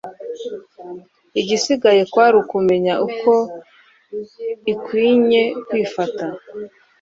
[1.39, 3.31] Igisigaye kwari ukumenya uko
[4.73, 6.25] ikwinye kwifata.